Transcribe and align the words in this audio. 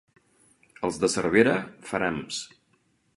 Els 0.87 0.97
de 1.03 1.09
Cervera, 1.17 1.53
ferams. 1.91 2.41